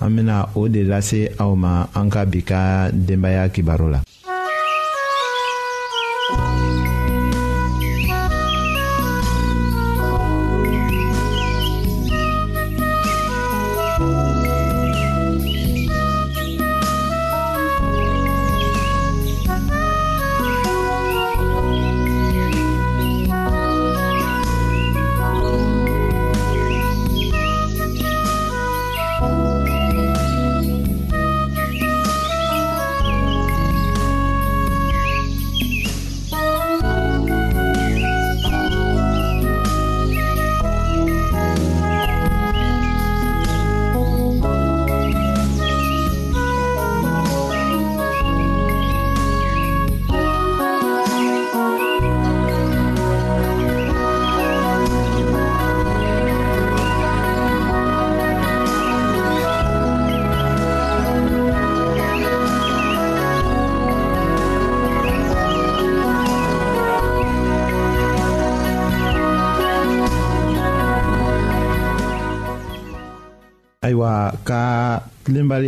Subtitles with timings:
[0.00, 4.05] an bena o de lase aw ma an ka bi ka denbaaya kibaro la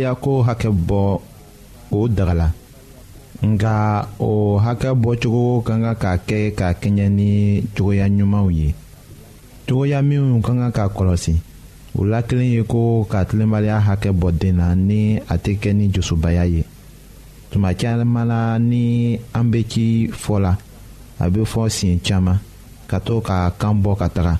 [0.09, 1.21] Ya ko hakɛ bɔ
[1.97, 2.47] o dagala
[3.47, 3.73] nka
[4.29, 7.31] o hakɛ bɔcogo kan ka kan ka kɛ ka kɛɲɛ ni
[7.75, 8.67] cogoya ɲumanw ye
[9.67, 11.33] cogoya minnu kan ka kan ka kɔlɔsi
[11.95, 15.69] o la kelen ye ko ka tilenbaliya hakɛ bɔ den na ni a tɛ kɛ
[15.77, 16.63] ni josobaya ye
[17.51, 20.57] tuma caman na ni an bɛ ci fɔ la
[21.19, 22.41] a bɛ fɔ siɲɛ caman
[22.89, 24.39] ka to ka kan bɔ ka taga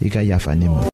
[0.00, 0.93] i ka yafa ne ma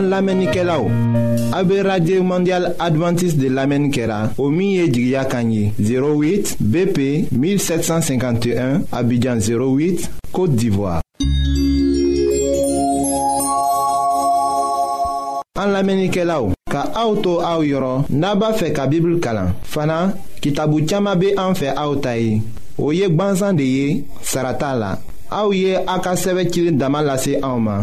[0.00, 0.88] An lamenike la ou?
[1.52, 6.98] A be radye mondial adventis de lamenikera o miye di gyakanyi 08 BP
[7.30, 11.02] 1751 Abidjan 08 Kote d'Ivoire
[15.60, 16.54] An lamenike la ou?
[16.72, 21.34] Ka auto a ou yoron naba fe ka bibul kalan fana ki tabu tchama be
[21.36, 22.38] an fe a ou tayi
[22.78, 23.86] ou yek banzan de ye
[24.24, 24.94] sarata la
[25.28, 27.82] a ou ye akaseve chile damalase a ou ma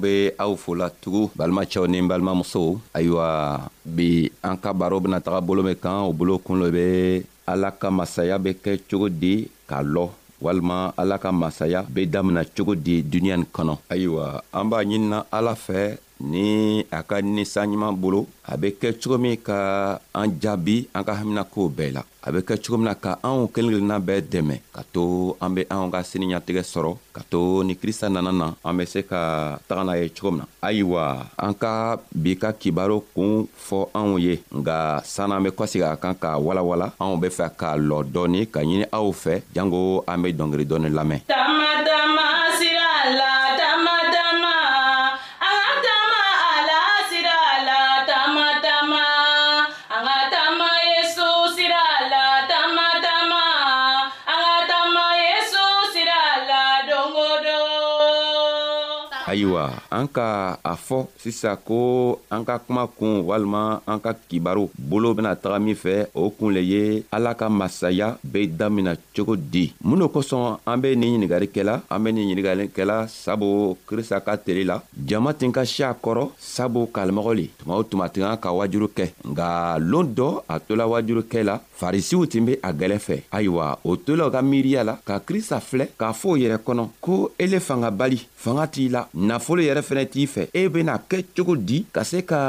[0.00, 3.26] be aw fola tugu balimacɛw ni n balimamusow ayiwa
[3.84, 7.68] bi an ka baro bena taga bolo min kan o bolo kun lo be ala
[7.80, 9.34] ka masaya be kɛ cogo di
[9.68, 10.04] k'a lɔ
[10.40, 14.24] walima ala ka masaya be damina cogo di duniɲa nin kɔnɔ ayiwa
[14.56, 19.36] an b'a ɲinina ala fɛ ni a ka ninsanɲuman bolo a be kɛ cogo min
[19.40, 23.18] ka an jaabi an ka haminakow bɛɛ la a be kɛ cogo min na ka
[23.24, 27.64] anw kelen kelenna bɛɛ dɛmɛ ka to an be anw ka siniɲatigɛ sɔrɔ ka to
[27.64, 31.24] ni krista nana na an be se ka taga n'a ye cogo min na ayiwa
[31.38, 35.96] an ka bi ka kibaro kuun fɔ anw ye nga sanna an be kɔsegi a
[35.96, 40.18] kan k'a walawala anw be fɛ k'a lɔ dɔɔni ka ɲini aw fɛ jango an
[40.22, 41.20] be dɔngeri dɔɔni lamɛn
[59.40, 64.68] ayiwa an ka a fɔ sisan ko an ka kuma kun walima an ka kibaru
[64.76, 69.36] bolo bena taga min fɛ o kun le ye ala ka masaya be damina cogo
[69.36, 74.36] di mun lo kosɔn an be nin ɲiningalikɛla an be nin ɲiningalikɛla sabu krista ka
[74.36, 78.22] tele la jama tin ka si a kɔrɔ sabu kalimɔgɔ le tuma o tuma tin
[78.22, 82.70] ka ka wajuru kɛ nga loon dɔ a tola wajurukɛ la farisiw tun be a
[82.72, 86.56] gwɛlɛ fɛ ayiwa o tolaw ka miiriya la ka krista filɛ k'a fɔ o yɛrɛ
[86.66, 90.98] kɔnɔ ko ele fanga bali fanga t'i la nafolo yɛrɛ fɛnɛ t'i fɛ e bena
[91.08, 92.40] kɛ cogo di ka se ka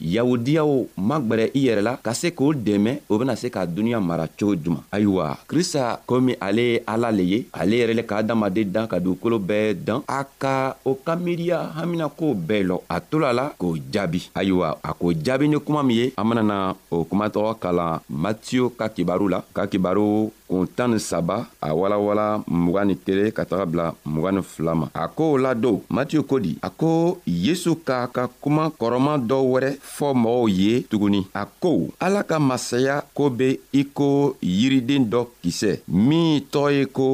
[0.00, 4.26] yahudiyaw magwɛrɛ i yɛrɛ la ka se k'o dɛmɛ o bena se ka duniɲa mara
[4.28, 8.64] cogo juman ayiwa krista komi ale ye ala le ye ale yɛrɛ le ka adamaden
[8.72, 13.32] dan ka dugukolo bɛɛ dan a ka o ka miiriya haminakow bɛɛ lɔ a tola
[13.32, 17.56] la k'o jaabi ayiwa a k'o jaabi ni kuma min ye an benana o kumatɔgɔ
[17.62, 22.94] kalan matiyo kaki baru lah kaki baru kun tan ni saba a walawala mugan ni
[23.04, 26.68] kelen ka taga bila mugan ni fila ma a ko ladon matiyu ko di a
[26.70, 32.20] ko yesu k'a ka kuma kɔrɔman dɔ wɛrɛ fɔ mɔgɔw ye tuguni a ko ala
[32.30, 34.10] ka masaya ko be i ko
[34.44, 37.06] yiriden dɔ kisɛ min tɔgɔ ye ko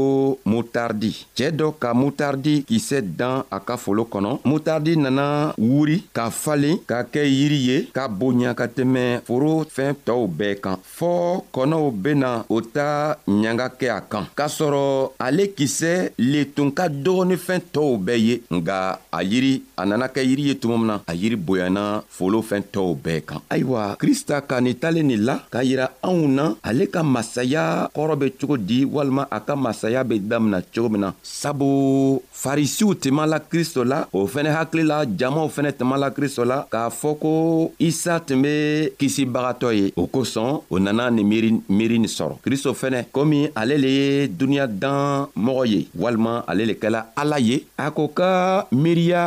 [0.51, 6.27] mutardi cɛɛ dɔ ka mutardi kisɛ dan a ka folo kɔnɔ mutardi nana wuri ka
[6.35, 11.45] falen ka kɛ yiri ye ka bonya ka tɛmɛ foro fɛn tɔɔw bɛɛ kan fɔɔ
[11.55, 12.91] kɔnɔw bena o ta
[13.29, 18.41] ɲanga kɛ a kan k'a sɔrɔ ale kisɛ le tun ka dɔgɔnifɛn tɔɔw bɛɛ ye
[18.51, 22.63] nga a yiri a nana kɛ yiri ye tuma min na a yiri bonyana folofɛn
[22.73, 26.87] tɔɔw bɛɛ kan ayiwa krista ka nin talen nin la k'a yira anw na ale
[26.89, 31.13] ka masaya kɔrɔ be cogo di walima a ka masaya be damina cogo min na
[31.23, 36.45] sabu farisiw tuma la kristo la o fɛnɛ hakili la jamaw fɛnɛ tuma la kristo
[36.47, 41.51] la k'a fɔ ko isa tun be kisibagatɔ ye o kosɔn o nana nin miiri
[41.69, 46.63] miiri nin sɔrɔ kristo fɛnɛ komi ale le ye duniɲa dan mɔgɔ ye walima ale
[46.71, 48.33] le kɛla ala ye a ko ka
[48.71, 49.25] miiriya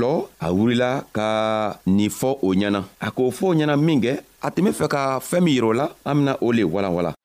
[0.00, 0.12] lɔ
[0.46, 1.26] a wurila ka
[1.96, 4.12] nin fɔ o ɲɛna a k'o fɔ o ɲɛna min kɛ
[4.44, 7.16] a tun be fɛ ka fɛɛn min yirɛ o la an bena o le walanwalan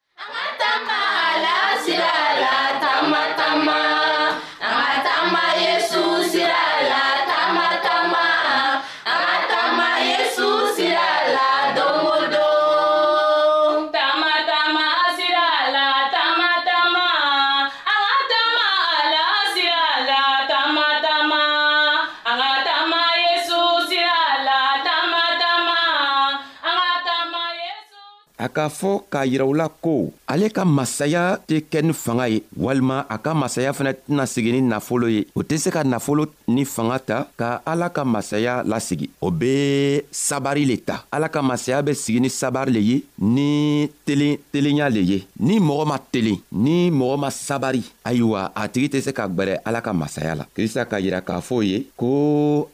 [28.56, 29.94] k'a fɔ k'a yira u la ko
[30.32, 34.52] ale ka masaya tɛ kɛ ni fanga ye walima a ka masaya fana tɛna sigi
[34.54, 38.64] ni nafolo ye o tɛ se ka nafolo ni fanga ta ka ala ka masaya
[38.72, 42.98] lasigi o be sabari le ta ala ka masaya be sigi ni sabari le ye
[43.20, 48.68] ni telen telenya le ye ni mɔgɔ ma telen ni mɔgɔ ma sabari ayiwa a
[48.68, 51.78] tigi tɛ se ka gwɛrɛ ala ka masaya la krista ka yira k'a fɔ ye
[51.98, 52.08] ko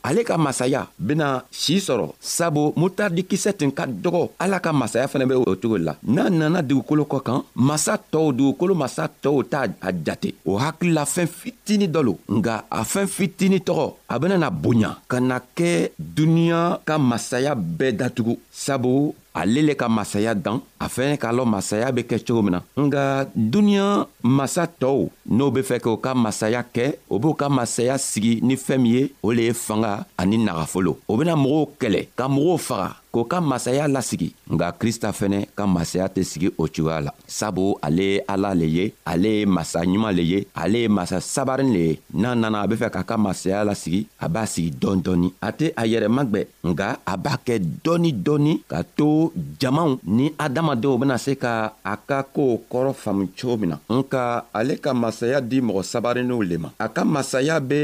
[0.04, 5.28] ale ka masaya bena sii sɔrɔ sabu mutardikisɛ tun ka dɔgɔ ala ka masaya fɛnɛ
[5.28, 9.38] be o cogo cogo la n'a nana dugukolo kɔ kan masa tɔw dugukolo masa tɔw
[9.52, 13.88] t'a a jate o hakili la fɛn fitini dɔ lo nga a fɛn fitini tɔgɔ
[14.14, 19.88] a benana bonya ka na kɛ duniɲa ka masaya bɛɛ datugu sabu ale le ka
[19.90, 24.66] masaya dan a fɛnɛ k'a lɔn masaya be kɛ cogo min na nga duniɲa masa
[24.68, 28.78] tɔɔw n'o be fɛ k'o ka masaya kɛ o b'o ka masaya sigi ni fɛɛn
[28.82, 32.96] min ye o le ye fanga ani nagafolo o bena mɔgɔw kɛlɛ ka mɔgɔw faga
[33.12, 37.76] k'o ka masaya lasigi nga krista fɛnɛ ka masaya tɛ sigi o cogoya la sabu
[37.82, 41.72] ale ye ala le ye ale ye masa ɲuman le ye ale ye masa sabarin
[41.72, 45.04] le ye n'a nana a be fɛ k'a ka masaya lasigi a b'a sigi dɔɔni
[45.04, 49.30] dɔɔni a tɛ a yɛrɛ magwɛ nga a b'a kɛ dɔɔni dɔɔni ka to ko
[49.62, 51.54] jamaw ni adamadenw bena se ka
[51.86, 54.24] a ka koow kɔrɔ faamu cogo min na nka
[54.58, 57.82] ale ka masaya di mɔgɔ sabariniw le ma a ka masaya be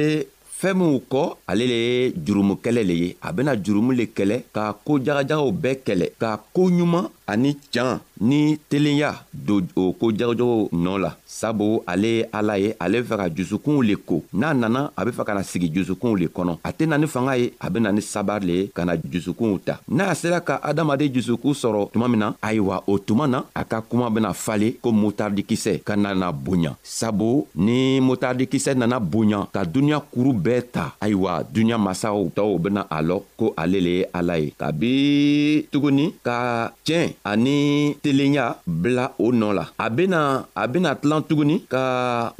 [0.60, 1.96] fɛɛn minw kɔ ale le ye
[2.26, 6.68] jurumukɛlɛ le ye a bena jurumu le kɛlɛ ka koo jagajagaw bɛɛ kɛlɛ ka koo
[6.74, 12.58] ɲuman ani can ni telenya don o ko jagojago nɔɔ la sabu ale ye ala
[12.60, 15.70] ye ale fɛ ka jusukunw le ko n'a nana a be fɛ ka na sigi
[15.74, 18.54] jusukunw le kɔnɔ a tɛ na ni fanga ye a be na ni sabari le
[18.54, 22.84] ye ka na jusukunw ta n'a sera ka adamaden jusukun sɔrɔ tuma min na ayiwa
[22.88, 28.00] o tuma na a ka kuma bena fale ko motardikisɛ ka nana bonya sabu ni
[28.02, 33.22] motardikisɛ nana bonya ka duniɲa kuru bɛɛ ta ayiwa duniɲa masaw tɔw bena a lɔ
[33.38, 39.50] ko ale le ye ala ye kabi tuguni ka tiɲɛ ani telenya bila o nɔ
[39.60, 40.20] la a bena
[40.56, 41.84] a bena tilan tuguni ka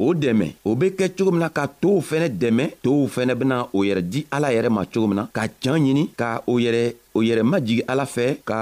[0.06, 3.56] o dɛmɛ o be kɛ cogo min na ka tow fɛnɛ dɛmɛ tow fɛnɛ bena
[3.76, 6.82] o yɛrɛ di ala yɛrɛ ma cogo min na ka can ɲini ka o yɛrɛ
[7.12, 8.58] o yɛrɛ majigi ala fɛ ka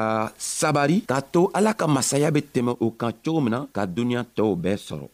[0.59, 4.27] sabari k'a to ala ka masaya be tɛmɛ o kan cogo min na ka duniɲa
[4.37, 5.07] tɔɔw bɛɛ sɔrɔ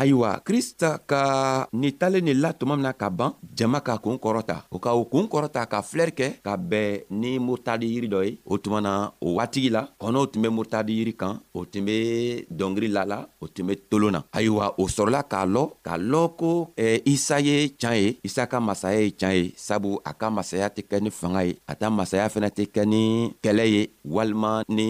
[0.00, 4.56] ayiwa krista ka nin talen nin la tuma mina ka ban jama ka kuun kɔrɔta
[4.74, 8.32] o ka o kuun kɔrɔta ka filɛri kɛ ka bɛn ni murutadi yiri dɔ ye
[8.48, 8.92] o tuma na
[9.26, 11.96] o waatigi la kɔnɔw tun be murutadi yiri kan o tun be
[12.58, 16.26] dɔngiri la la o tun be tolon na ayiwa o sɔrɔla k'a lɔ k'a lɔn
[16.40, 20.30] ko eh, isa ye tiɲan ye isa ka masaya ye tiɲan ye sabu a ka
[20.32, 23.02] masaya tɛ kɛ ni fanga ye a ta masaya fɛnɛ tɛ kɛ ni
[23.44, 23.82] kɛlɛ ye
[24.14, 24.88] walima ni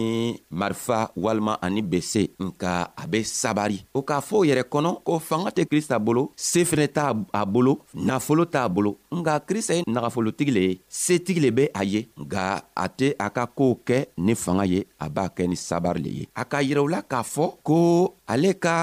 [0.49, 5.13] marifa walima ani bese nka a be sabari o k'a fɔ o yɛrɛ kɔnɔ ko
[5.19, 7.05] fanga tɛ krista bolo se fɛnɛ t'a
[7.39, 7.73] a bolo
[8.07, 12.43] nafolo t'a bolo nga krista ye nagafolotigi le ye setigi le be a ye nga
[12.75, 16.11] a tɛ a ka koow kɛ ni fanga ye a b'a kɛ ni sabari le
[16.19, 17.77] ye a ka yirɛula k'a fɔ ko
[18.33, 18.75] ale ka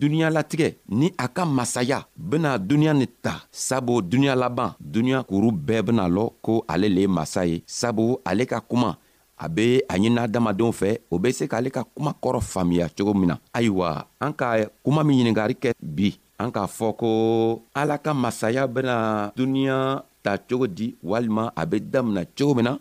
[0.00, 0.68] duniɲalatigɛ
[0.98, 3.32] ni a ka masaya bena duniɲa nin ta
[3.66, 8.18] sabu duniɲa laban duniɲa kuru bɛɛ bena lɔ ko ale le ye masa ye sabu
[8.30, 8.98] ale ka kuma
[9.40, 13.14] a be a ɲinina adamadenw fɛ o be se k'ale ka kuma kɔrɔ faamiya cogo
[13.14, 14.46] min na ayiwa an ka
[14.84, 17.08] kuma min ɲiningari kɛ bi an k'a fɔ ko
[17.74, 22.76] ala ka masaya bena duniɲa ta cogo di walima a be damina cogo min na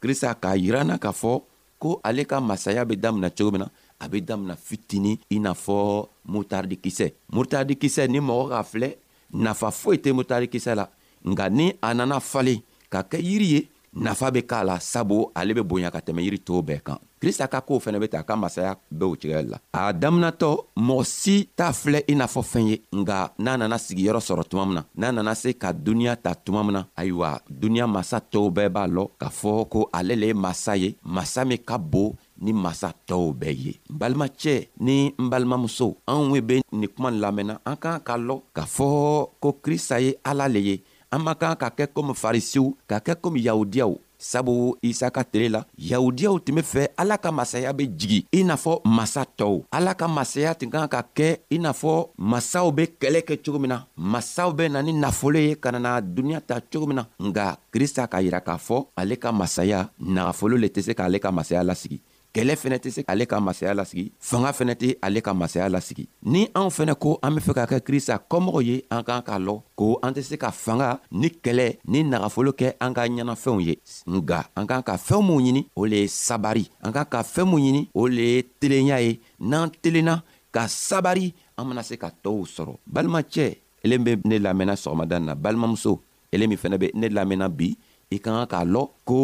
[0.00, 1.42] krista k'a yiranna k'a fɔ
[1.78, 5.54] ko ale ka masaya be damina cogo min na a be damina fitini i n'a
[5.54, 8.94] fɔ mutardikisɛ mutardikisɛ ni mɔgɔ k'a filɛ
[9.34, 10.86] nafa foyi tɛ mutardikisɛ la
[11.26, 15.54] nka ni a nana falen ka kɛ yiri ye nafa be k'a la sabu ale
[15.54, 18.22] be bonya ka tɛmɛ yiri tɔɔw bɛɛ kan krista ka koow fɛnɛ be ta a
[18.22, 22.42] ka masaya be o cɛgɛ la a daminatɔ mɔgɔ si t'a filɛ i n'a fɔ
[22.52, 26.16] fɛn ye nga n'a nana sigiyɔrɔ sɔrɔ tuma min na n'a nana se ka duniɲa
[26.22, 30.14] ta tuma min na ayiwa duniɲa masa tɔw bɛɛ b'a lɔn k'a fɔ ko ale
[30.16, 34.68] le ye masa ye masa min ka bon ni masa tɔw bɛɛ ye n balimacɛ
[34.80, 39.56] ni n balimamuso anw be nin kuma lamɛnna an k'an ka lɔn k'a fɔ ko
[39.64, 40.82] krista ye ala le ye
[41.12, 45.48] an man kan ka kɛ komi farisiw ka kɛ komi yahudiyaw sabu isa ka tile
[45.54, 49.56] la yahudiyaw tun be fɛ ala ka masaya be jigi i n'a fɔ masa tɔw
[49.76, 53.58] ala ka masaya tun kan ka kɛ i n'a fɔ masaw be kɛlɛ kɛ cogo
[53.58, 57.06] min na masaw be na ni nafolo ye ka nana duniɲa ta cogo min na
[57.28, 61.30] nga krista k'a yira k'a fɔ ale ka masaya nagafolo le tɛ se k'ale ka
[61.30, 62.00] masaya lasigi
[62.36, 66.04] kɛlɛ fɛnɛ tɛ se ale ka masaya lasigi fanga fɛnɛ tɛ ale ka masaya lasigi
[66.32, 69.38] ni anw fɛnɛ ko an be fɛ ka kɛ krista kɔmɔgɔ ye an k'an k'a
[69.46, 73.60] lɔn ko an tɛ se ka fanga ni kɛlɛ ni nagafolo kɛ an ka ɲɛnafɛnw
[73.68, 73.74] ye
[74.14, 77.48] nga an k'an ka fɛɛn minw ɲini o le ye sabari an k'an ka fɛɛn
[77.48, 80.22] minw ɲini o le ye telenya ye n'an telenna
[80.52, 85.32] ka sabari an bena se ka tɔɔw sɔrɔ balimacɛ elen be ne lamɛnna sɔgɔmada na
[85.34, 86.00] balimamuso
[86.32, 87.72] ele min fɛnɛ be ne lamɛnna bi
[88.12, 89.16] i ka kan k'a lɔn ko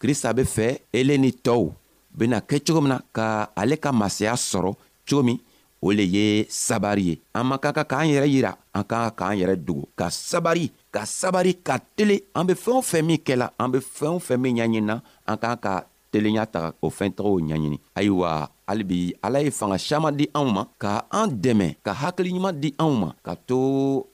[0.00, 1.70] krista be fɛ ele ni tɔɔw
[2.14, 4.72] bena kɛ cogo min na ka ale ka masaya sɔrɔ
[5.06, 5.38] cogo min
[5.84, 9.14] o le ye sabari ye an man ka kan k'an yɛrɛ yira an ka kan
[9.18, 13.18] k'an yɛrɛ dogo ka sabari ka sabari ka tele an be fɛɛn o fɛn min
[13.26, 15.72] kɛla an be fɛɛn o fɛn min ɲaɲinina an k'an ka
[16.12, 18.30] telenya taga o fɛn tɔgɔw ɲaɲini ayiwa
[18.66, 22.92] halibi ala ye fanga saman di anw ma ka an dɛmɛ ka hakiliɲuman di anw
[23.00, 23.60] ma ka to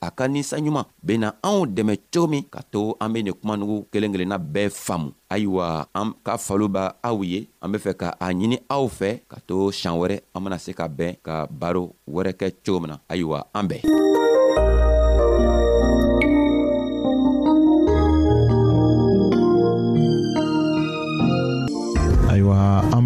[0.01, 4.13] a ka ninsanɲuman bena anw dɛmɛ cogo min ka to an be nin kumanugu kelen
[4.15, 8.27] kelenna bɛɛ faamu ayiwa an ka falo b' aw ye an be fɛ ka a
[8.31, 12.33] ɲini aw fɛ ka to sian wɛrɛ an bena se ka bɛn ka baro wɛrɛ
[12.39, 13.83] kɛ cogo min na ayiwa an bɛn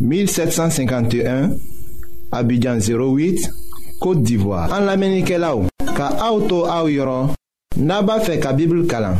[0.00, 1.50] 1751
[2.32, 7.32] Abidjan 08 Kote d'Ivoire An la menike la ou Ka auto a ou yoron
[7.84, 9.18] Naba fe ka bibil kalan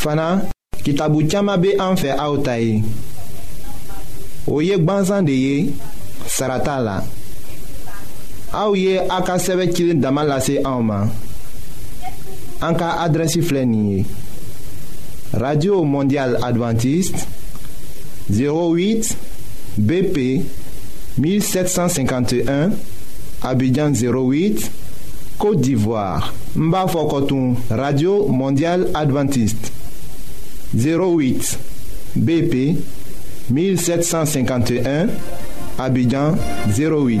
[0.00, 0.42] Fana
[0.82, 2.80] ki tabou tiyama be an fe a ou tayi
[4.50, 5.70] Ou yek ban zande ye
[6.26, 6.98] Sarata la
[8.50, 11.12] A ou ye a ka seve kilin Daman lase a ou man
[12.60, 14.02] An ka adresi flen ye
[15.38, 17.28] Radio Mondial Adventist
[18.34, 19.29] 08
[19.76, 20.42] BP
[21.18, 22.70] 1751
[23.42, 24.70] Abidjan 08
[25.38, 29.72] Côte d'Ivoire Mba Fokotun Radio Mondiale Adventiste
[30.74, 31.58] 08
[32.16, 32.76] BP
[33.50, 35.06] 1751
[35.78, 36.34] Abidjan
[36.74, 37.20] 08